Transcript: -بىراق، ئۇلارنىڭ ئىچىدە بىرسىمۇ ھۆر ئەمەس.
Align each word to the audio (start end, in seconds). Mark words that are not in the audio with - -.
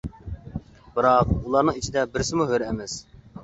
-بىراق، 0.53 1.35
ئۇلارنىڭ 1.37 1.79
ئىچىدە 1.83 2.09
بىرسىمۇ 2.17 2.51
ھۆر 2.55 2.69
ئەمەس. 2.71 3.01